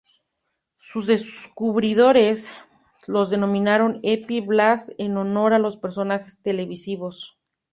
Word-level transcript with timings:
Sus 0.79 1.05
descubridores 1.05 2.51
los 3.05 3.29
denominaron 3.29 3.99
Epi 4.01 4.37
y 4.37 4.41
Blas 4.41 4.91
en 4.97 5.15
honor 5.15 5.53
a 5.53 5.59
los 5.59 5.77
personajes 5.77 6.41
televisivos. 6.41 7.37